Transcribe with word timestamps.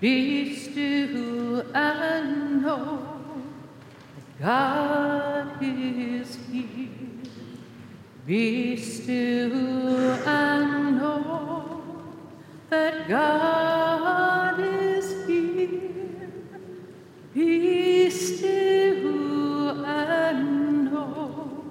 Be 0.00 0.56
still 0.56 1.60
and 1.76 2.62
know 2.62 3.06
that 4.38 4.40
God 4.40 5.58
is 5.60 6.38
here. 6.50 6.88
Be 8.26 8.76
still 8.78 9.52
and 10.26 10.96
know 10.96 11.82
that 12.70 13.08
God 13.08 14.58
is 14.60 15.26
here. 15.26 16.30
Be 17.34 18.08
still 18.08 19.84
and 19.84 20.84
know 20.90 21.62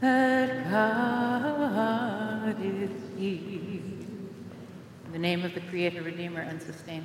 that 0.00 0.70
God 0.70 2.56
is 2.64 2.90
here. 3.16 3.80
In 5.06 5.12
the 5.12 5.18
name 5.18 5.44
of 5.44 5.54
the 5.54 5.60
Creator, 5.62 6.02
Redeemer, 6.02 6.42
and 6.42 6.62
Sustainer. 6.62 7.04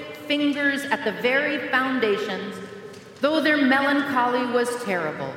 fingers 0.31 0.85
at 0.85 1.03
the 1.03 1.11
very 1.21 1.57
foundations, 1.67 2.55
though 3.19 3.41
their 3.41 3.57
melancholy 3.57 4.45
was 4.53 4.81
terrible. 4.85 5.33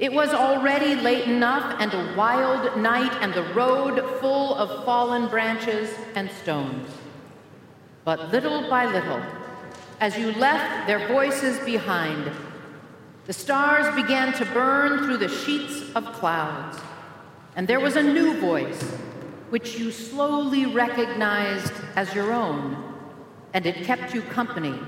It 0.00 0.12
was 0.12 0.30
already 0.30 0.96
late 0.96 1.28
enough 1.28 1.76
and 1.78 1.94
a 1.94 2.14
wild 2.16 2.80
night, 2.80 3.12
and 3.20 3.32
the 3.32 3.44
road 3.54 4.04
full 4.18 4.56
of 4.56 4.84
fallen 4.84 5.28
branches 5.28 5.88
and 6.16 6.28
stones. 6.42 6.90
But 8.04 8.32
little 8.32 8.68
by 8.68 8.86
little, 8.86 9.22
as 10.00 10.18
you 10.18 10.32
left 10.32 10.88
their 10.88 11.06
voices 11.06 11.60
behind, 11.60 12.28
the 13.26 13.32
stars 13.32 13.94
began 13.94 14.32
to 14.32 14.44
burn 14.46 15.04
through 15.04 15.18
the 15.18 15.28
sheets 15.28 15.94
of 15.94 16.12
clouds, 16.12 16.76
and 17.54 17.68
there 17.68 17.78
was 17.78 17.94
a 17.94 18.02
new 18.02 18.36
voice, 18.40 18.82
which 19.50 19.78
you 19.78 19.92
slowly 19.92 20.66
recognized 20.66 21.72
as 21.94 22.12
your 22.16 22.32
own 22.32 22.95
and 23.56 23.64
it 23.64 23.84
kept 23.84 24.12
you 24.12 24.20
company 24.20 24.78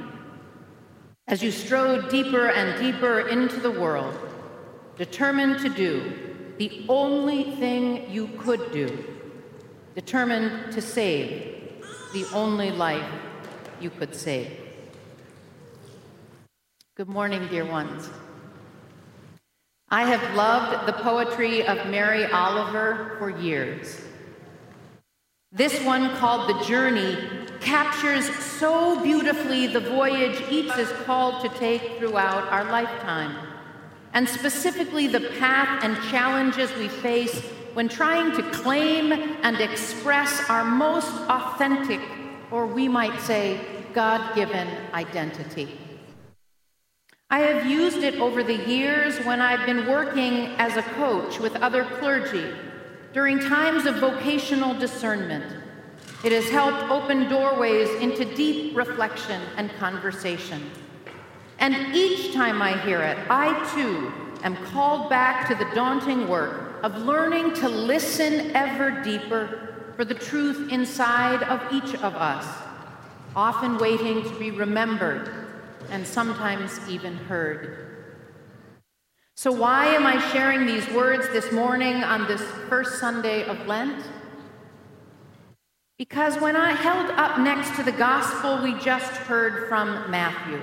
as 1.26 1.42
you 1.42 1.50
strode 1.50 2.10
deeper 2.10 2.48
and 2.48 2.78
deeper 2.78 3.20
into 3.20 3.58
the 3.60 3.70
world, 3.70 4.14
determined 4.98 5.58
to 5.60 5.70
do 5.70 6.12
the 6.58 6.84
only 6.86 7.56
thing 7.56 8.10
you 8.10 8.28
could 8.36 8.70
do, 8.70 8.86
determined 9.94 10.70
to 10.70 10.82
save 10.82 11.82
the 12.12 12.26
only 12.34 12.70
life 12.70 13.10
you 13.80 13.88
could 13.88 14.14
save. 14.14 14.50
Good 16.94 17.08
morning, 17.08 17.48
dear 17.48 17.64
ones. 17.64 18.10
I 19.88 20.04
have 20.04 20.34
loved 20.34 20.86
the 20.86 20.92
poetry 20.92 21.66
of 21.66 21.86
Mary 21.86 22.26
Oliver 22.26 23.16
for 23.18 23.30
years. 23.30 23.98
This 25.52 25.82
one, 25.84 26.14
called 26.16 26.50
The 26.50 26.64
Journey, 26.66 27.37
captures 27.68 28.34
so 28.34 28.98
beautifully 29.02 29.66
the 29.66 29.80
voyage 29.80 30.42
each 30.50 30.74
is 30.78 30.90
called 31.04 31.42
to 31.42 31.50
take 31.58 31.98
throughout 31.98 32.50
our 32.50 32.64
lifetime, 32.64 33.36
and 34.14 34.26
specifically 34.26 35.06
the 35.06 35.28
path 35.38 35.84
and 35.84 35.94
challenges 36.10 36.74
we 36.76 36.88
face 36.88 37.42
when 37.74 37.86
trying 37.86 38.34
to 38.34 38.42
claim 38.52 39.12
and 39.42 39.60
express 39.60 40.48
our 40.48 40.64
most 40.64 41.12
authentic, 41.28 42.00
or 42.50 42.66
we 42.66 42.88
might 42.88 43.20
say, 43.20 43.60
God 43.92 44.34
given 44.34 44.66
identity. 44.94 45.68
I 47.28 47.40
have 47.40 47.66
used 47.66 47.98
it 47.98 48.14
over 48.14 48.42
the 48.42 48.66
years 48.66 49.18
when 49.26 49.42
I've 49.42 49.66
been 49.66 49.86
working 49.86 50.56
as 50.56 50.78
a 50.78 50.82
coach 50.94 51.38
with 51.38 51.54
other 51.56 51.84
clergy 51.84 52.50
during 53.12 53.38
times 53.38 53.84
of 53.84 53.96
vocational 53.96 54.72
discernment 54.72 55.67
it 56.24 56.32
has 56.32 56.48
helped 56.48 56.90
open 56.90 57.28
doorways 57.28 57.88
into 58.00 58.24
deep 58.34 58.76
reflection 58.76 59.40
and 59.56 59.70
conversation. 59.78 60.68
And 61.60 61.94
each 61.94 62.34
time 62.34 62.60
I 62.60 62.76
hear 62.78 63.00
it, 63.02 63.18
I 63.30 63.52
too 63.74 64.12
am 64.42 64.56
called 64.66 65.10
back 65.10 65.48
to 65.48 65.54
the 65.54 65.70
daunting 65.74 66.28
work 66.28 66.82
of 66.82 66.96
learning 66.98 67.54
to 67.54 67.68
listen 67.68 68.54
ever 68.54 69.02
deeper 69.02 69.92
for 69.96 70.04
the 70.04 70.14
truth 70.14 70.72
inside 70.72 71.42
of 71.44 71.60
each 71.72 71.94
of 71.94 72.14
us, 72.14 72.46
often 73.34 73.78
waiting 73.78 74.22
to 74.22 74.38
be 74.38 74.50
remembered 74.50 75.46
and 75.90 76.06
sometimes 76.06 76.80
even 76.88 77.16
heard. 77.16 77.84
So, 79.34 79.52
why 79.52 79.86
am 79.86 80.06
I 80.06 80.20
sharing 80.32 80.66
these 80.66 80.88
words 80.90 81.28
this 81.30 81.52
morning 81.52 82.02
on 82.02 82.26
this 82.26 82.42
first 82.68 82.98
Sunday 82.98 83.44
of 83.44 83.66
Lent? 83.66 84.04
Because 85.98 86.38
when 86.38 86.54
I 86.54 86.74
held 86.74 87.10
up 87.10 87.40
next 87.40 87.74
to 87.74 87.82
the 87.82 87.90
gospel 87.90 88.62
we 88.62 88.78
just 88.78 89.10
heard 89.10 89.68
from 89.68 90.08
Matthew, 90.08 90.62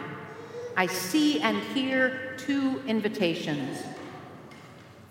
I 0.77 0.87
see 0.87 1.41
and 1.41 1.57
hear 1.57 2.37
two 2.37 2.81
invitations. 2.87 3.83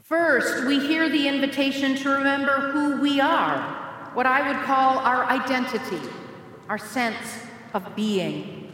First, 0.02 0.66
we 0.66 0.78
hear 0.78 1.10
the 1.10 1.28
invitation 1.28 1.94
to 1.96 2.08
remember 2.08 2.72
who 2.72 3.02
we 3.02 3.20
are, 3.20 4.10
what 4.14 4.24
I 4.24 4.48
would 4.48 4.64
call 4.64 4.96
our 5.00 5.26
identity, 5.26 6.00
our 6.70 6.78
sense 6.78 7.40
of 7.74 7.94
being. 7.94 8.72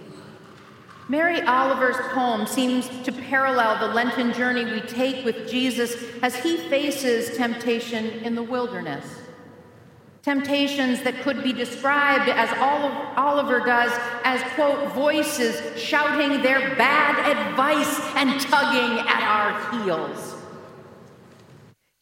Mary 1.09 1.43
Oliver's 1.43 1.97
poem 2.13 2.47
seems 2.47 2.89
to 3.03 3.11
parallel 3.11 3.89
the 3.89 3.93
Lenten 3.93 4.33
journey 4.35 4.65
we 4.67 4.83
take 4.83 5.25
with 5.25 5.51
Jesus 5.51 5.97
as 6.23 6.37
he 6.37 6.59
faces 6.69 7.37
temptation 7.37 8.07
in 8.21 8.37
the 8.37 8.43
wilderness. 8.45 9.05
Temptations 10.23 11.03
that 11.03 11.23
could 11.23 11.43
be 11.43 11.53
described, 11.53 12.29
as 12.29 12.51
Oliver 13.17 13.61
does, 13.61 13.91
as, 14.23 14.43
quote, 14.53 14.93
voices 14.93 15.81
shouting 15.81 16.43
their 16.43 16.77
bad 16.77 17.17
advice 17.37 18.01
and 18.17 18.39
tugging 18.39 18.99
at 19.09 19.23
our 19.23 19.83
heels. 19.83 20.37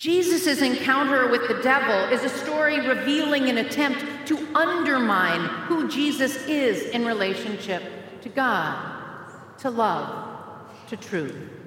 Jesus' 0.00 0.62
encounter 0.62 1.28
with 1.28 1.46
the 1.46 1.62
devil 1.62 2.12
is 2.12 2.24
a 2.24 2.28
story 2.28 2.86
revealing 2.86 3.48
an 3.48 3.58
attempt 3.58 4.04
to 4.26 4.36
undermine 4.56 5.48
who 5.66 5.88
Jesus 5.88 6.36
is 6.46 6.90
in 6.90 7.04
relationship 7.04 7.82
to 8.22 8.28
God, 8.28 9.28
to 9.58 9.70
love, 9.70 10.66
to 10.88 10.96
truth 10.96 11.57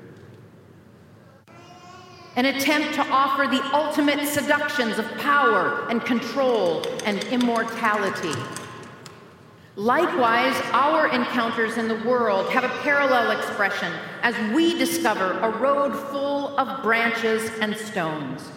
an 2.42 2.56
attempt 2.56 2.96
to 2.96 3.08
offer 3.10 3.46
the 3.46 3.62
ultimate 3.72 4.28
seductions 4.28 4.98
of 4.98 5.06
power 5.20 5.86
and 5.92 6.04
control 6.04 6.82
and 7.06 7.24
immortality. 7.26 8.34
Likewise, 9.76 10.60
our 10.72 11.10
encounters 11.10 11.78
in 11.78 11.88
the 11.88 12.04
world 12.04 12.50
have 12.50 12.64
a 12.64 12.70
parallel 12.80 13.30
expression 13.38 13.94
as 14.24 14.34
we 14.56 14.76
discover 14.76 15.34
a 15.42 15.50
road 15.60 15.96
full 16.10 16.58
of 16.58 16.82
branches 16.82 17.48
and 17.60 17.78
stones. 17.78 18.50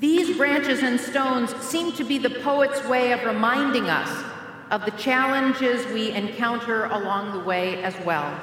These 0.00 0.36
branches 0.36 0.82
and 0.82 0.98
stones 0.98 1.54
seem 1.64 1.92
to 1.92 2.02
be 2.02 2.18
the 2.18 2.30
poet's 2.30 2.84
way 2.88 3.12
of 3.12 3.22
reminding 3.22 3.88
us 3.88 4.24
of 4.72 4.84
the 4.84 4.90
challenges 4.90 5.86
we 5.92 6.10
encounter 6.10 6.86
along 6.86 7.30
the 7.30 7.44
way 7.44 7.80
as 7.84 7.94
well. 8.04 8.36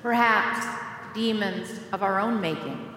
Perhaps 0.00 0.66
demons 1.12 1.78
of 1.92 2.02
our 2.02 2.18
own 2.18 2.40
making. 2.40 2.87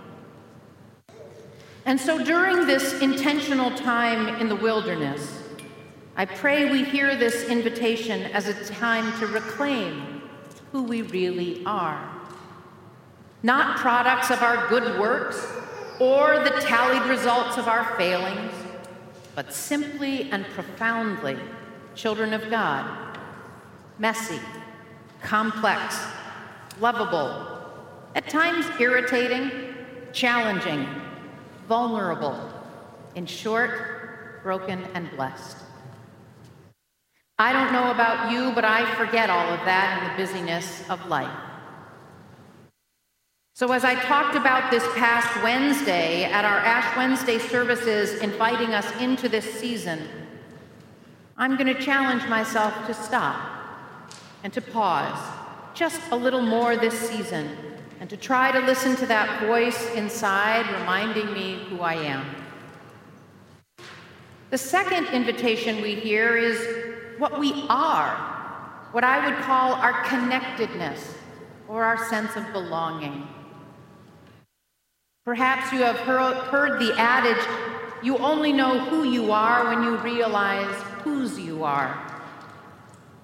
And 1.85 1.99
so 1.99 2.23
during 2.23 2.67
this 2.67 3.01
intentional 3.01 3.71
time 3.71 4.39
in 4.39 4.47
the 4.47 4.55
wilderness, 4.55 5.41
I 6.15 6.25
pray 6.25 6.69
we 6.69 6.83
hear 6.83 7.15
this 7.15 7.45
invitation 7.45 8.23
as 8.33 8.47
a 8.47 8.65
time 8.73 9.17
to 9.19 9.27
reclaim 9.27 10.21
who 10.71 10.83
we 10.83 11.01
really 11.01 11.63
are. 11.65 12.07
Not 13.43 13.77
products 13.77 14.29
of 14.29 14.41
our 14.43 14.67
good 14.67 14.99
works 14.99 15.43
or 15.99 16.43
the 16.43 16.61
tallied 16.61 17.09
results 17.09 17.57
of 17.57 17.67
our 17.67 17.95
failings, 17.97 18.51
but 19.35 19.53
simply 19.53 20.29
and 20.31 20.45
profoundly 20.47 21.37
children 21.95 22.33
of 22.33 22.49
God, 22.49 23.17
messy, 23.97 24.39
complex, 25.21 25.99
lovable, 26.79 27.47
at 28.15 28.29
times 28.29 28.65
irritating, 28.79 29.73
challenging, 30.13 30.87
vulnerable, 31.71 32.37
in 33.15 33.25
short, 33.25 34.43
broken 34.43 34.83
and 34.93 35.09
blessed. 35.11 35.55
I 37.39 37.53
don't 37.53 37.71
know 37.71 37.91
about 37.91 38.29
you, 38.29 38.51
but 38.53 38.65
I 38.65 38.93
forget 38.95 39.29
all 39.29 39.47
of 39.47 39.61
that 39.63 40.03
in 40.03 40.09
the 40.09 40.21
busyness 40.21 40.83
of 40.89 41.05
life. 41.05 41.33
So, 43.53 43.71
as 43.71 43.85
I 43.85 43.95
talked 43.95 44.35
about 44.35 44.69
this 44.69 44.83
past 44.95 45.41
Wednesday 45.41 46.25
at 46.25 46.43
our 46.43 46.59
Ash 46.59 46.97
Wednesday 46.97 47.39
services, 47.39 48.15
inviting 48.15 48.73
us 48.73 48.91
into 48.99 49.29
this 49.29 49.45
season, 49.45 50.01
I'm 51.37 51.55
going 51.55 51.73
to 51.73 51.81
challenge 51.81 52.27
myself 52.27 52.85
to 52.87 52.93
stop 52.93 53.39
and 54.43 54.51
to 54.51 54.61
pause 54.61 55.23
just 55.73 56.01
a 56.11 56.17
little 56.17 56.41
more 56.41 56.75
this 56.75 56.99
season 56.99 57.47
and 58.01 58.09
to 58.09 58.17
try 58.17 58.51
to 58.51 58.59
listen 58.61 58.95
to 58.95 59.05
that 59.05 59.43
voice 59.43 59.93
inside 59.93 60.65
reminding 60.79 61.31
me 61.33 61.59
who 61.69 61.81
I 61.81 61.93
am. 61.93 62.25
The 64.49 64.57
second 64.57 65.05
invitation 65.13 65.83
we 65.83 65.93
hear 65.93 66.35
is 66.35 67.19
what 67.19 67.39
we 67.39 67.53
are, 67.69 68.15
what 68.91 69.03
I 69.03 69.23
would 69.23 69.37
call 69.43 69.73
our 69.73 70.03
connectedness 70.05 71.13
or 71.67 71.83
our 71.83 72.09
sense 72.09 72.35
of 72.35 72.51
belonging. 72.51 73.27
Perhaps 75.23 75.71
you 75.71 75.83
have 75.83 75.97
heard 75.97 76.81
the 76.81 76.95
adage, 76.97 77.45
you 78.01 78.17
only 78.17 78.51
know 78.51 78.79
who 78.79 79.03
you 79.03 79.31
are 79.31 79.65
when 79.65 79.83
you 79.83 79.97
realize 79.97 80.73
whose 81.03 81.39
you 81.39 81.63
are. 81.63 82.01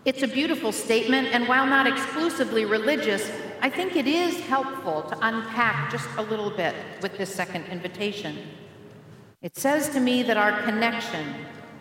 It's 0.05 0.21
a 0.21 0.27
beautiful 0.27 0.71
statement, 0.71 1.29
and 1.29 1.47
while 1.47 1.65
not 1.65 1.87
exclusively 1.87 2.63
religious, 2.63 3.27
I 3.61 3.69
think 3.69 3.95
it 3.95 4.07
is 4.07 4.39
helpful 4.41 5.01
to 5.03 5.17
unpack 5.21 5.91
just 5.91 6.07
a 6.17 6.21
little 6.21 6.51
bit 6.51 6.75
with 7.01 7.17
this 7.17 7.33
second 7.33 7.65
invitation. 7.65 8.37
It 9.41 9.57
says 9.57 9.89
to 9.89 9.99
me 9.99 10.23
that 10.23 10.37
our 10.37 10.61
connection 10.63 11.33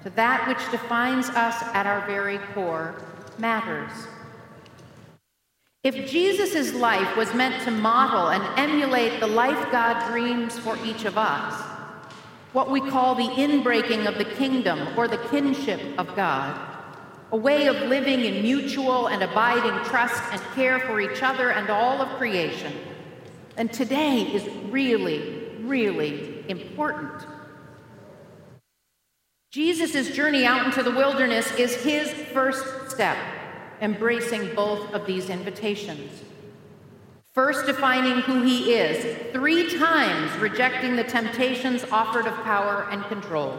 to 0.02 0.10
that 0.10 0.46
which 0.48 0.70
defines 0.70 1.28
us 1.30 1.60
at 1.74 1.86
our 1.86 2.06
very 2.06 2.38
core 2.54 3.02
matters. 3.38 3.90
If 5.82 6.10
Jesus' 6.10 6.74
life 6.74 7.16
was 7.16 7.34
meant 7.34 7.62
to 7.64 7.70
model 7.70 8.28
and 8.28 8.42
emulate 8.58 9.20
the 9.20 9.26
life 9.26 9.70
God 9.70 10.08
dreams 10.10 10.58
for 10.58 10.78
each 10.84 11.04
of 11.04 11.18
us, 11.18 11.60
what 12.52 12.70
we 12.70 12.80
call 12.80 13.14
the 13.14 13.24
inbreaking 13.24 14.06
of 14.06 14.16
the 14.16 14.24
kingdom 14.24 14.96
or 14.96 15.08
the 15.08 15.18
kinship 15.28 15.80
of 15.98 16.14
God, 16.16 16.75
a 17.32 17.36
way 17.36 17.66
of 17.66 17.76
living 17.88 18.20
in 18.20 18.42
mutual 18.42 19.08
and 19.08 19.22
abiding 19.22 19.84
trust 19.84 20.22
and 20.32 20.40
care 20.54 20.78
for 20.80 21.00
each 21.00 21.22
other 21.22 21.50
and 21.50 21.68
all 21.70 22.00
of 22.00 22.08
creation, 22.18 22.72
And 23.56 23.72
today 23.72 24.20
is 24.20 24.46
really, 24.70 25.48
really 25.60 26.44
important. 26.48 27.26
Jesus' 29.50 30.14
journey 30.14 30.44
out 30.44 30.66
into 30.66 30.82
the 30.82 30.90
wilderness 30.90 31.50
is 31.54 31.74
his 31.82 32.10
first 32.34 32.90
step 32.90 33.16
embracing 33.80 34.54
both 34.54 34.92
of 34.92 35.06
these 35.06 35.30
invitations. 35.30 36.22
First, 37.32 37.66
defining 37.66 38.22
who 38.22 38.42
he 38.42 38.74
is, 38.74 39.32
three 39.32 39.78
times 39.78 40.34
rejecting 40.38 40.96
the 40.96 41.04
temptations 41.04 41.84
offered 41.90 42.26
of 42.26 42.34
power 42.44 42.86
and 42.90 43.02
control. 43.04 43.58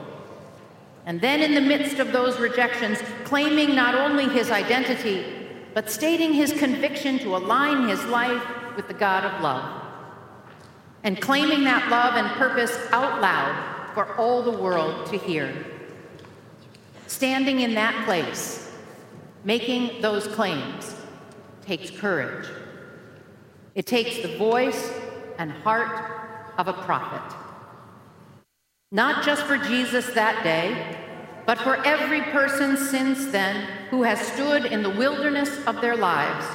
And 1.08 1.20
then, 1.20 1.42
in 1.42 1.56
the 1.56 1.62
midst 1.62 1.98
of 1.98 2.12
those 2.12 2.40
rejections, 2.40 3.00
claiming 3.24 3.76
not 3.76 3.96
only 3.96 4.26
his 4.26 4.52
identity, 4.52 5.26
but 5.74 5.90
stating 5.90 6.34
his 6.34 6.54
conviction 6.54 7.18
to 7.20 7.36
align 7.36 7.88
his 7.88 8.04
life 8.06 8.44
with 8.76 8.88
the 8.88 8.94
God 8.94 9.24
of 9.24 9.42
love. 9.42 9.84
And 11.04 11.20
claiming 11.20 11.64
that 11.64 11.90
love 11.90 12.14
and 12.14 12.28
purpose 12.38 12.78
out 12.92 13.22
loud 13.22 13.94
for 13.96 14.16
all 14.18 14.44
the 14.44 14.56
world 14.56 15.08
to 15.08 15.18
hear. 15.18 15.52
Standing 17.08 17.62
in 17.62 17.74
that 17.74 18.06
place 18.06 18.68
Making 19.48 20.02
those 20.02 20.28
claims 20.28 20.94
takes 21.66 21.90
courage. 21.90 22.50
It 23.76 23.86
takes 23.86 24.22
the 24.22 24.38
voice 24.38 24.92
and 25.38 25.52
heart 25.52 26.52
of 26.58 26.68
a 26.68 26.74
prophet. 26.74 27.38
Not 28.92 29.26
just 29.26 29.44
for 29.44 29.58
Jesus 29.58 30.08
that 30.12 30.44
day, 30.44 30.98
but 31.46 31.58
for 31.58 31.76
every 31.86 32.22
person 32.22 32.78
since 32.78 33.26
then 33.28 33.68
who 33.90 34.04
has 34.04 34.20
stood 34.20 34.66
in 34.66 34.82
the 34.82 34.90
wilderness 34.90 35.50
of 35.66 35.82
their 35.82 35.98
lives 35.98 36.46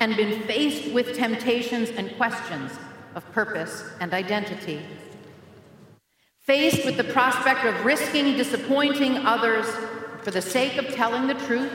and 0.00 0.16
been 0.16 0.42
faced 0.42 0.92
with 0.92 1.14
temptations 1.14 1.90
and 1.90 2.16
questions 2.16 2.72
of 3.14 3.30
purpose 3.32 3.84
and 4.00 4.14
identity. 4.14 4.80
Faced 6.40 6.86
with 6.86 6.96
the 6.96 7.04
prospect 7.04 7.64
of 7.64 7.84
risking 7.84 8.36
disappointing 8.36 9.18
others 9.18 9.66
for 10.22 10.30
the 10.30 10.42
sake 10.42 10.78
of 10.78 10.94
telling 10.94 11.26
the 11.26 11.34
truth 11.46 11.72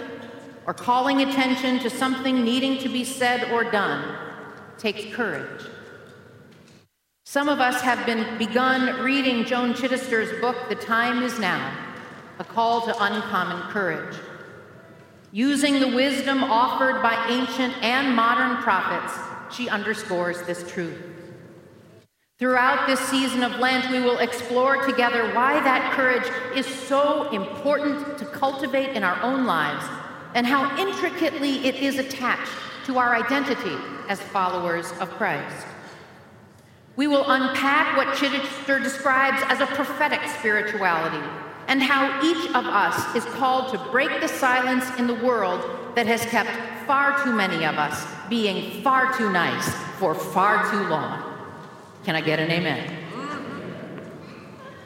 or 0.65 0.73
calling 0.73 1.21
attention 1.21 1.79
to 1.79 1.89
something 1.89 2.43
needing 2.43 2.79
to 2.79 2.89
be 2.89 3.03
said 3.03 3.51
or 3.51 3.63
done 3.63 4.15
takes 4.77 5.05
courage. 5.15 5.65
Some 7.29 7.47
of 7.47 7.59
us 7.59 7.79
have 7.81 8.07
been 8.07 8.39
begun 8.39 9.03
reading 9.03 9.45
Joan 9.45 9.75
Chittister's 9.75 10.41
book, 10.41 10.67
The 10.67 10.73
Time 10.73 11.21
Is 11.21 11.37
Now, 11.37 11.77
a 12.39 12.43
call 12.43 12.81
to 12.87 13.03
uncommon 13.03 13.69
courage. 13.69 14.17
Using 15.31 15.79
the 15.79 15.89
wisdom 15.89 16.43
offered 16.43 17.03
by 17.03 17.27
ancient 17.29 17.77
and 17.83 18.15
modern 18.15 18.63
prophets, 18.63 19.13
she 19.55 19.69
underscores 19.69 20.41
this 20.47 20.67
truth. 20.71 20.97
Throughout 22.39 22.87
this 22.87 22.99
season 22.99 23.43
of 23.43 23.59
Lent, 23.59 23.91
we 23.91 23.99
will 23.99 24.17
explore 24.17 24.83
together 24.87 25.31
why 25.35 25.59
that 25.59 25.93
courage 25.93 26.25
is 26.57 26.65
so 26.65 27.29
important 27.29 28.17
to 28.17 28.25
cultivate 28.25 28.95
in 28.95 29.03
our 29.03 29.21
own 29.21 29.45
lives 29.45 29.85
and 30.33 30.47
how 30.47 30.75
intricately 30.79 31.63
it 31.67 31.75
is 31.75 31.99
attached 31.99 32.51
to 32.87 32.97
our 32.97 33.13
identity 33.13 33.77
as 34.07 34.19
followers 34.19 34.91
of 34.93 35.11
Christ. 35.11 35.67
We 36.99 37.07
will 37.07 37.31
unpack 37.31 37.95
what 37.95 38.17
Chittister 38.17 38.83
describes 38.83 39.41
as 39.47 39.61
a 39.61 39.67
prophetic 39.67 40.19
spirituality 40.37 41.25
and 41.69 41.81
how 41.81 42.19
each 42.21 42.45
of 42.49 42.65
us 42.65 43.15
is 43.15 43.23
called 43.35 43.71
to 43.71 43.77
break 43.89 44.19
the 44.19 44.27
silence 44.27 44.83
in 44.99 45.07
the 45.07 45.13
world 45.13 45.95
that 45.95 46.07
has 46.07 46.25
kept 46.25 46.49
far 46.85 47.23
too 47.23 47.31
many 47.31 47.65
of 47.65 47.75
us 47.75 48.05
being 48.29 48.83
far 48.83 49.17
too 49.17 49.31
nice 49.31 49.69
for 49.97 50.13
far 50.13 50.69
too 50.71 50.89
long. 50.89 51.23
Can 52.03 52.17
I 52.17 52.21
get 52.21 52.37
an 52.37 52.51
amen? 52.51 52.93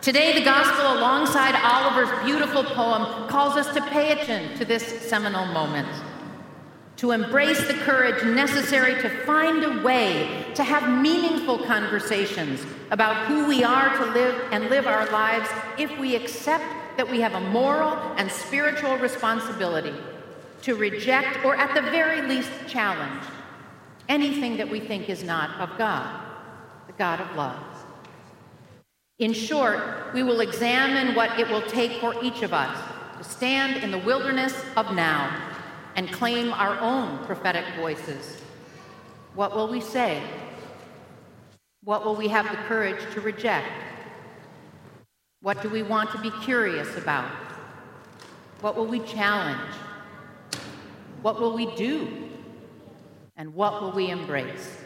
Today, 0.02 0.38
the 0.38 0.46
gospel, 0.46 0.94
alongside 0.94 1.56
Oliver's 1.66 2.24
beautiful 2.24 2.64
poem, 2.64 3.28
calls 3.28 3.58
us 3.58 3.74
to 3.74 3.82
pay 3.90 4.12
attention 4.12 4.56
to 4.60 4.66
this 4.66 4.86
seminal 5.02 5.48
moment, 5.48 5.88
to 7.04 7.12
embrace 7.12 7.68
the 7.68 7.74
courage 7.74 8.24
necessary 8.24 8.94
to 9.02 9.10
find 9.26 9.62
a 9.66 9.84
way 9.84 10.46
to 10.56 10.64
have 10.64 10.90
meaningful 11.02 11.58
conversations 11.58 12.66
about 12.92 13.28
who 13.28 13.46
we 13.46 13.62
are 13.62 13.90
to 13.98 14.06
live 14.14 14.42
and 14.54 14.70
live 14.70 14.88
our 14.88 15.06
lives 15.12 15.50
if 15.78 15.92
we 16.00 16.16
accept 16.16 16.64
that 16.96 17.06
we 17.12 17.20
have 17.20 17.34
a 17.34 17.42
moral 17.50 17.92
and 18.16 18.32
spiritual 18.32 18.96
responsibility 19.00 19.94
to 20.62 20.76
reject 20.76 21.44
or, 21.44 21.58
at 21.58 21.76
the 21.76 21.82
very 21.92 22.22
least, 22.22 22.50
challenge 22.70 23.26
anything 24.08 24.56
that 24.56 24.72
we 24.72 24.80
think 24.80 25.10
is 25.10 25.26
not 25.26 25.60
of 25.60 25.78
God, 25.78 26.26
the 26.88 26.94
God 26.94 27.20
of 27.20 27.36
love. 27.36 27.86
In 29.20 29.34
short, 29.34 30.14
we 30.14 30.24
will 30.24 30.40
examine 30.40 31.16
what 31.16 31.38
it 31.38 31.50
will 31.50 31.64
take 31.64 32.00
for 32.00 32.16
each 32.24 32.44
of 32.44 32.54
us 32.54 32.78
to 33.18 33.26
stand 33.26 33.84
in 33.84 33.92
the 33.92 33.98
wilderness 33.98 34.56
of 34.78 34.96
now 34.96 35.53
and 35.96 36.12
claim 36.12 36.54
our 36.54 36.80
own 36.80 37.24
prophetic 37.26 37.66
voices. 37.76 38.42
What 39.36 39.56
will 39.56 39.68
we 39.68 39.82
say? 39.82 40.22
What 41.84 42.06
will 42.06 42.16
we 42.16 42.28
have 42.30 42.50
the 42.50 42.58
courage 42.68 43.02
to 43.14 43.22
reject? 43.22 43.68
What 45.42 45.62
do 45.62 45.70
we 45.70 45.84
want 45.84 46.12
to 46.12 46.18
be 46.20 46.32
curious 46.42 46.96
about? 46.96 47.30
What 48.62 48.78
will 48.78 48.86
we 48.86 49.00
challenge? 49.00 49.74
What 51.22 51.40
will 51.40 51.54
we 51.54 51.74
do? 51.76 52.30
And 53.36 53.54
what 53.54 53.82
will 53.82 53.92
we 53.92 54.10
embrace? 54.10 54.78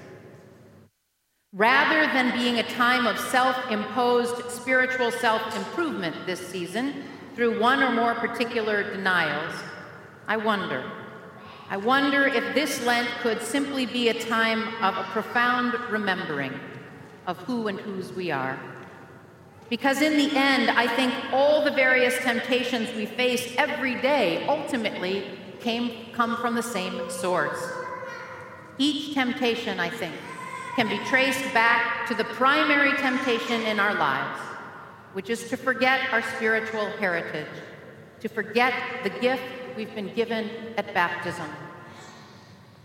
Rather 1.53 2.11
than 2.13 2.37
being 2.37 2.57
a 2.57 2.63
time 2.63 3.05
of 3.05 3.19
self 3.19 3.55
imposed 3.71 4.49
spiritual 4.49 5.11
self 5.11 5.55
improvement 5.55 6.15
this 6.25 6.45
season 6.47 7.03
through 7.35 7.59
one 7.59 7.83
or 7.83 7.91
more 7.91 8.15
particular 8.15 8.83
denials, 8.83 9.53
I 10.27 10.37
wonder. 10.37 10.83
I 11.69 11.77
wonder 11.77 12.27
if 12.27 12.53
this 12.53 12.85
Lent 12.85 13.09
could 13.21 13.41
simply 13.41 13.85
be 13.85 14.09
a 14.09 14.13
time 14.25 14.67
of 14.83 14.97
a 14.97 15.03
profound 15.11 15.73
remembering 15.89 16.53
of 17.25 17.37
who 17.39 17.67
and 17.67 17.79
whose 17.79 18.11
we 18.13 18.31
are. 18.31 18.59
Because 19.69 20.01
in 20.01 20.17
the 20.17 20.37
end, 20.37 20.69
I 20.69 20.87
think 20.87 21.13
all 21.33 21.63
the 21.63 21.71
various 21.71 22.17
temptations 22.19 22.93
we 22.95 23.05
face 23.05 23.53
every 23.57 23.95
day 23.95 24.45
ultimately 24.47 25.25
came, 25.59 26.13
come 26.13 26.37
from 26.37 26.55
the 26.55 26.63
same 26.63 27.09
source. 27.09 27.59
Each 28.77 29.13
temptation, 29.13 29.79
I 29.79 29.89
think, 29.89 30.15
can 30.75 30.87
be 30.87 30.97
traced 31.05 31.53
back 31.53 32.07
to 32.07 32.15
the 32.15 32.23
primary 32.23 32.95
temptation 32.97 33.61
in 33.63 33.79
our 33.79 33.95
lives, 33.95 34.39
which 35.13 35.29
is 35.29 35.49
to 35.49 35.57
forget 35.57 36.13
our 36.13 36.21
spiritual 36.21 36.85
heritage, 36.91 37.47
to 38.21 38.29
forget 38.29 38.73
the 39.03 39.09
gift 39.09 39.43
we've 39.77 39.93
been 39.93 40.11
given 40.15 40.49
at 40.75 40.91
baptism, 40.95 41.47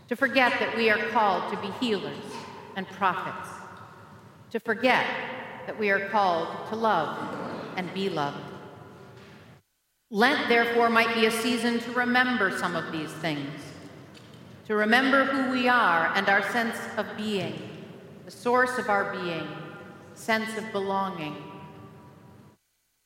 to 0.08 0.14
forget 0.14 0.52
that 0.58 0.76
we 0.76 0.90
are 0.90 1.08
called 1.08 1.50
to 1.50 1.58
be 1.62 1.68
healers 1.84 2.14
and 2.76 2.86
prophets, 2.86 3.48
to 4.50 4.60
forget 4.60 5.06
that 5.66 5.78
we 5.78 5.90
are 5.90 6.10
called 6.10 6.48
to 6.68 6.76
love 6.76 7.16
and 7.78 7.92
be 7.94 8.10
loved. 8.10 8.44
Lent, 10.10 10.50
therefore, 10.50 10.90
might 10.90 11.14
be 11.14 11.24
a 11.24 11.30
season 11.30 11.80
to 11.80 11.92
remember 11.92 12.50
some 12.58 12.76
of 12.76 12.92
these 12.92 13.10
things, 13.10 13.48
to 14.66 14.76
remember 14.76 15.24
who 15.24 15.50
we 15.50 15.68
are 15.68 16.12
and 16.14 16.28
our 16.28 16.42
sense 16.52 16.76
of 16.98 17.06
being, 17.16 17.54
the 18.26 18.30
source 18.30 18.76
of 18.76 18.90
our 18.90 19.14
being, 19.14 19.48
sense 20.14 20.58
of 20.58 20.70
belonging. 20.72 21.34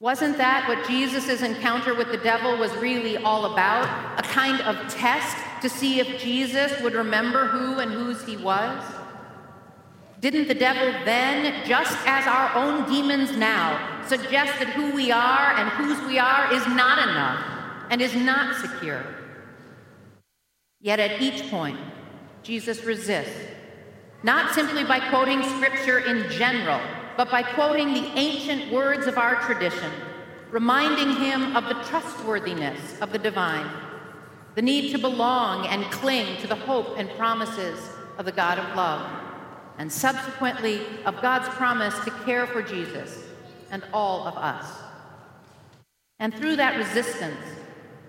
Wasn't 0.06 0.38
that 0.38 0.68
what 0.68 0.86
Jesus' 0.86 1.42
encounter 1.42 1.92
with 1.92 2.12
the 2.12 2.16
devil 2.18 2.56
was 2.56 2.72
really 2.76 3.16
all 3.16 3.52
about? 3.52 3.86
A 4.20 4.22
kind 4.22 4.60
of 4.60 4.76
test 4.94 5.36
to 5.62 5.68
see 5.68 5.98
if 5.98 6.20
Jesus 6.20 6.80
would 6.80 6.92
remember 6.92 7.48
who 7.48 7.80
and 7.80 7.90
whose 7.90 8.24
he 8.24 8.36
was? 8.36 8.84
Didn't 10.20 10.46
the 10.46 10.54
devil 10.54 10.92
then, 11.04 11.66
just 11.66 11.98
as 12.06 12.24
our 12.24 12.54
own 12.54 12.88
demons 12.88 13.36
now, 13.36 14.00
suggest 14.06 14.56
that 14.60 14.68
who 14.68 14.94
we 14.94 15.10
are 15.10 15.54
and 15.56 15.70
whose 15.70 16.00
we 16.06 16.20
are 16.20 16.54
is 16.54 16.64
not 16.68 17.08
enough 17.08 17.44
and 17.90 18.00
is 18.00 18.14
not 18.14 18.54
secure? 18.60 19.04
Yet 20.80 21.00
at 21.00 21.20
each 21.20 21.50
point, 21.50 21.80
Jesus 22.44 22.84
resists, 22.84 23.40
not 24.22 24.54
simply 24.54 24.84
by 24.84 25.00
quoting 25.10 25.42
scripture 25.42 25.98
in 25.98 26.30
general, 26.30 26.80
but 27.16 27.30
by 27.30 27.42
quoting 27.42 27.94
the 27.94 28.06
ancient 28.18 28.70
words 28.72 29.06
of 29.06 29.18
our 29.18 29.36
tradition, 29.42 29.90
reminding 30.50 31.16
him 31.16 31.56
of 31.56 31.64
the 31.64 31.82
trustworthiness 31.84 33.00
of 33.00 33.12
the 33.12 33.18
divine, 33.18 33.70
the 34.54 34.62
need 34.62 34.90
to 34.92 34.98
belong 34.98 35.66
and 35.66 35.84
cling 35.90 36.40
to 36.40 36.46
the 36.46 36.54
hope 36.54 36.98
and 36.98 37.10
promises 37.10 37.78
of 38.18 38.24
the 38.24 38.32
God 38.32 38.58
of 38.58 38.76
love 38.76 39.22
and 39.78 39.92
subsequently 39.92 40.80
of 41.04 41.20
God's 41.20 41.48
promise 41.50 41.98
to 42.04 42.10
care 42.24 42.46
for 42.46 42.62
Jesus 42.62 43.24
and 43.70 43.84
all 43.92 44.26
of 44.26 44.36
us. 44.36 44.66
And 46.18 46.34
through 46.34 46.56
that 46.56 46.78
resistance, 46.78 47.44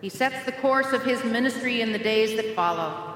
he 0.02 0.10
sets 0.10 0.46
the 0.46 0.52
course 0.54 0.94
of 0.94 1.04
his 1.04 1.24
ministry 1.24 1.82
in 1.82 1.92
the 1.92 2.00
days 2.00 2.36
that 2.38 2.56
follow. 2.56 3.16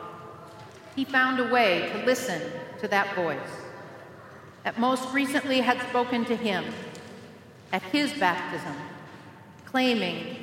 He 0.96 1.06
found 1.06 1.40
a 1.40 1.54
way 1.54 1.90
to 1.94 2.06
listen 2.06 2.42
to 2.80 2.88
that 2.90 3.16
voice 3.16 3.38
that 4.64 4.80
most 4.80 5.12
recently 5.14 5.62
had 5.62 5.82
spoken 5.90 6.26
to 6.26 6.36
him 6.36 6.66
at 7.72 7.82
his 7.84 8.14
baptism, 8.14 8.76
claiming 9.66 10.36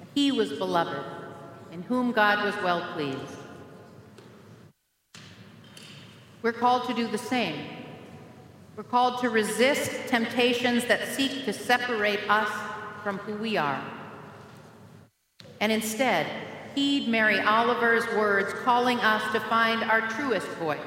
that 0.00 0.08
he 0.14 0.32
was 0.32 0.52
beloved, 0.52 1.04
in 1.72 1.82
whom 1.82 2.12
God 2.12 2.44
was 2.44 2.54
well 2.62 2.92
pleased. 2.94 3.38
We're 6.42 6.52
called 6.52 6.86
to 6.88 6.94
do 6.94 7.08
the 7.08 7.18
same. 7.18 7.56
We're 8.76 8.82
called 8.82 9.20
to 9.20 9.30
resist 9.30 10.08
temptations 10.08 10.84
that 10.86 11.08
seek 11.08 11.44
to 11.44 11.52
separate 11.52 12.20
us 12.28 12.50
from 13.02 13.18
who 13.18 13.34
we 13.36 13.56
are. 13.56 13.82
And 15.60 15.70
instead, 15.70 16.26
heed 16.74 17.08
Mary 17.08 17.40
Oliver's 17.40 18.06
words 18.16 18.52
calling 18.64 18.98
us 18.98 19.22
to 19.32 19.40
find 19.40 19.82
our 19.84 20.02
truest 20.10 20.48
voice, 20.58 20.78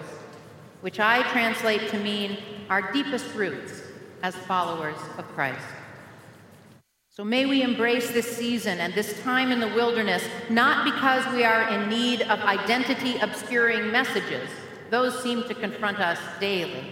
which 0.81 0.99
I 0.99 1.23
translate 1.31 1.89
to 1.89 1.99
mean 1.99 2.37
our 2.69 2.91
deepest 2.91 3.33
roots 3.35 3.81
as 4.23 4.35
followers 4.35 4.97
of 5.17 5.25
Christ. 5.29 5.65
So 7.09 7.23
may 7.23 7.45
we 7.47 7.63
embrace 7.63 8.11
this 8.11 8.37
season 8.37 8.79
and 8.79 8.93
this 8.93 9.19
time 9.23 9.51
in 9.51 9.59
the 9.59 9.67
wilderness 9.67 10.23
not 10.49 10.85
because 10.85 11.25
we 11.33 11.43
are 11.43 11.67
in 11.69 11.89
need 11.89 12.21
of 12.21 12.39
identity 12.41 13.17
obscuring 13.17 13.91
messages 13.91 14.49
those 14.89 15.21
seem 15.21 15.43
to 15.43 15.53
confront 15.53 15.99
us 15.99 16.19
daily, 16.39 16.83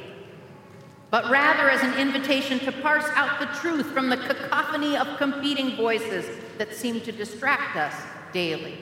but 1.11 1.29
rather 1.29 1.69
as 1.69 1.81
an 1.81 1.93
invitation 1.99 2.59
to 2.59 2.71
parse 2.71 3.05
out 3.13 3.39
the 3.39 3.45
truth 3.59 3.85
from 3.87 4.09
the 4.09 4.17
cacophony 4.17 4.97
of 4.97 5.17
competing 5.17 5.75
voices 5.77 6.25
that 6.57 6.73
seem 6.73 6.99
to 7.01 7.11
distract 7.11 7.77
us 7.77 7.93
daily. 8.33 8.77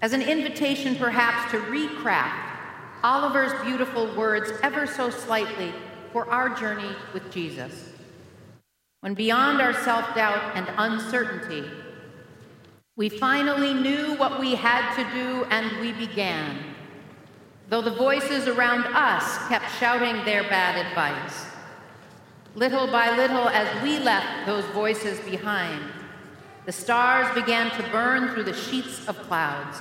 As 0.00 0.12
an 0.12 0.22
invitation, 0.22 0.96
perhaps, 0.96 1.50
to 1.50 1.58
recraft 1.58 2.43
Oliver's 3.04 3.52
beautiful 3.62 4.12
words 4.16 4.50
ever 4.64 4.86
so 4.86 5.10
slightly 5.10 5.72
for 6.12 6.28
our 6.28 6.48
journey 6.48 6.90
with 7.12 7.30
Jesus. 7.30 7.90
When 9.00 9.14
beyond 9.14 9.60
our 9.60 9.74
self 9.74 10.12
doubt 10.16 10.56
and 10.56 10.66
uncertainty, 10.76 11.70
we 12.96 13.08
finally 13.08 13.74
knew 13.74 14.14
what 14.16 14.40
we 14.40 14.56
had 14.56 14.96
to 14.96 15.04
do 15.14 15.44
and 15.50 15.80
we 15.80 15.92
began 15.92 16.74
though 17.68 17.82
the 17.82 17.90
voices 17.90 18.46
around 18.46 18.84
us 18.94 19.38
kept 19.48 19.70
shouting 19.78 20.24
their 20.24 20.42
bad 20.44 20.86
advice. 20.86 21.46
Little 22.54 22.86
by 22.86 23.16
little, 23.16 23.48
as 23.48 23.82
we 23.82 23.98
left 23.98 24.46
those 24.46 24.64
voices 24.66 25.18
behind, 25.20 25.82
the 26.66 26.72
stars 26.72 27.34
began 27.34 27.70
to 27.72 27.90
burn 27.90 28.32
through 28.32 28.44
the 28.44 28.54
sheets 28.54 29.06
of 29.08 29.18
clouds, 29.22 29.78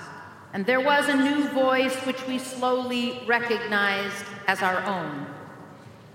and 0.53 0.65
there 0.67 0.79
was 0.79 1.09
a 1.09 1.15
new 1.15 1.47
voice 1.49 1.95
which 2.05 2.25
we 2.27 2.37
slowly 2.37 3.19
recognized 3.25 4.23
as 4.47 4.61
our 4.61 4.83
own, 4.83 5.25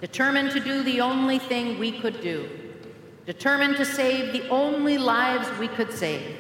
determined 0.01 0.53
to 0.53 0.61
do 0.61 0.85
the 0.85 1.01
only 1.01 1.41
thing 1.41 1.79
we 1.79 1.91
could 1.91 2.21
do, 2.21 2.49
determined 3.27 3.77
to 3.77 3.85
save 3.85 4.33
the 4.33 4.49
only 4.49 4.97
lives 4.97 5.47
we 5.59 5.67
could 5.67 5.93
save, 5.93 6.37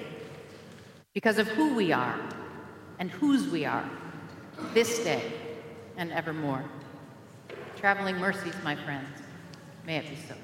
because 1.12 1.38
of 1.38 1.48
who 1.48 1.74
we 1.74 1.90
are 1.90 2.18
and 3.00 3.10
whose 3.10 3.48
we 3.48 3.64
are 3.64 3.88
this 4.74 5.00
day 5.00 5.32
and 5.96 6.12
evermore. 6.12 6.64
Traveling 7.76 8.16
mercies, 8.18 8.54
my 8.62 8.76
friends, 8.76 9.08
may 9.84 9.96
it 9.96 10.08
be 10.08 10.16
so. 10.28 10.34